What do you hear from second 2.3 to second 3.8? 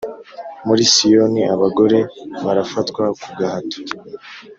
barafatwa ku gahato,